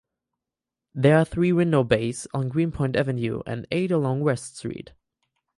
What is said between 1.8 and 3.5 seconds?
bays on Greenpoint Avenue